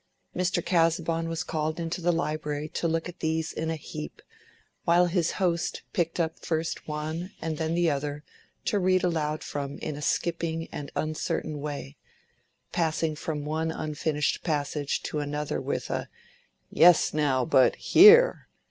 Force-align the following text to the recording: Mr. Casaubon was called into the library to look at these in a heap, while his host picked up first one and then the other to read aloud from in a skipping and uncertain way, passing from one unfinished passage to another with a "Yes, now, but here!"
Mr. 0.35 0.65
Casaubon 0.65 1.29
was 1.29 1.43
called 1.43 1.79
into 1.79 2.01
the 2.01 2.11
library 2.11 2.67
to 2.69 2.87
look 2.87 3.07
at 3.07 3.19
these 3.19 3.53
in 3.53 3.69
a 3.69 3.75
heap, 3.75 4.23
while 4.83 5.05
his 5.05 5.33
host 5.33 5.83
picked 5.93 6.19
up 6.19 6.39
first 6.39 6.87
one 6.87 7.33
and 7.39 7.57
then 7.59 7.75
the 7.75 7.87
other 7.87 8.23
to 8.65 8.79
read 8.79 9.03
aloud 9.03 9.43
from 9.43 9.77
in 9.77 9.95
a 9.95 10.01
skipping 10.01 10.67
and 10.71 10.91
uncertain 10.95 11.59
way, 11.61 11.97
passing 12.71 13.15
from 13.15 13.45
one 13.45 13.69
unfinished 13.69 14.41
passage 14.43 15.03
to 15.03 15.19
another 15.19 15.61
with 15.61 15.91
a 15.91 16.09
"Yes, 16.71 17.13
now, 17.13 17.45
but 17.45 17.75
here!" 17.75 18.47